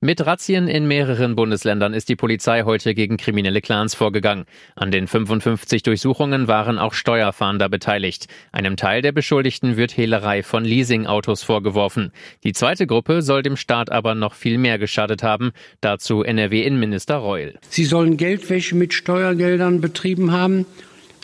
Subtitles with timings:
[0.00, 4.44] Mit Razzien in mehreren Bundesländern ist die Polizei heute gegen kriminelle Clans vorgegangen.
[4.76, 8.28] An den 55 Durchsuchungen waren auch Steuerfahnder beteiligt.
[8.52, 12.12] Einem Teil der Beschuldigten wird Hehlerei von Leasingautos vorgeworfen.
[12.44, 15.50] Die zweite Gruppe soll dem Staat aber noch viel mehr geschadet haben.
[15.80, 17.54] Dazu NRW-Innenminister Reul.
[17.68, 20.64] Sie sollen Geldwäsche mit Steuergeldern betrieben haben.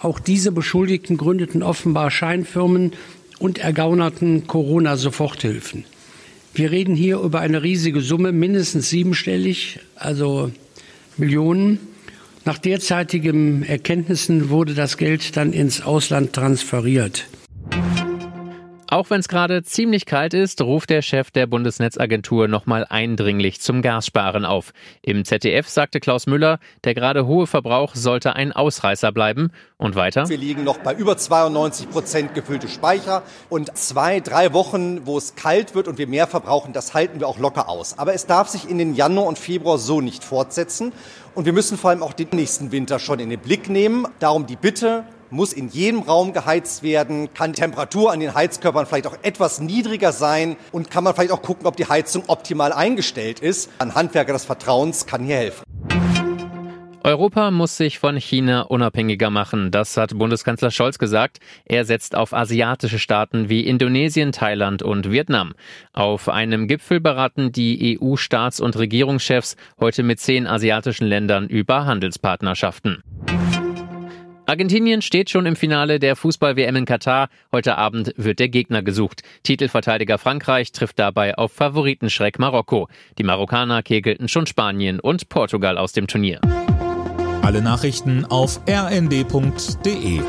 [0.00, 2.94] Auch diese Beschuldigten gründeten offenbar Scheinfirmen
[3.38, 5.84] und ergaunerten Corona-Soforthilfen.
[6.56, 10.52] Wir reden hier über eine riesige Summe, mindestens siebenstellig, also
[11.16, 11.80] Millionen.
[12.44, 17.26] Nach derzeitigen Erkenntnissen wurde das Geld dann ins Ausland transferiert.
[18.94, 23.82] Auch wenn es gerade ziemlich kalt ist, ruft der Chef der Bundesnetzagentur nochmal eindringlich zum
[23.82, 24.72] Gassparen auf.
[25.02, 29.50] Im ZDF sagte Klaus Müller, der gerade hohe Verbrauch sollte ein Ausreißer bleiben.
[29.78, 30.28] Und weiter?
[30.28, 35.34] Wir liegen noch bei über 92 Prozent gefüllte Speicher und zwei, drei Wochen, wo es
[35.34, 37.98] kalt wird und wir mehr verbrauchen, das halten wir auch locker aus.
[37.98, 40.92] Aber es darf sich in den Januar und Februar so nicht fortsetzen.
[41.34, 44.06] Und wir müssen vor allem auch den nächsten Winter schon in den Blick nehmen.
[44.20, 45.02] Darum die Bitte,
[45.34, 49.60] muss in jedem Raum geheizt werden, kann die Temperatur an den Heizkörpern vielleicht auch etwas
[49.60, 53.70] niedriger sein und kann man vielleicht auch gucken, ob die Heizung optimal eingestellt ist.
[53.78, 55.64] Ein Handwerker des Vertrauens kann hier helfen.
[57.02, 61.38] Europa muss sich von China unabhängiger machen, das hat Bundeskanzler Scholz gesagt.
[61.66, 65.52] Er setzt auf asiatische Staaten wie Indonesien, Thailand und Vietnam.
[65.92, 73.02] Auf einem Gipfel beraten die EU-Staats- und Regierungschefs heute mit zehn asiatischen Ländern über Handelspartnerschaften.
[74.46, 77.28] Argentinien steht schon im Finale der Fußball-WM in Katar.
[77.50, 79.22] Heute Abend wird der Gegner gesucht.
[79.42, 82.88] Titelverteidiger Frankreich trifft dabei auf Favoritenschreck Marokko.
[83.16, 86.40] Die Marokkaner kegelten schon Spanien und Portugal aus dem Turnier.
[87.40, 90.20] Alle Nachrichten auf rnd.de